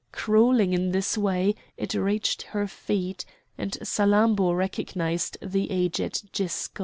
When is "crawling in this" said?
0.11-1.15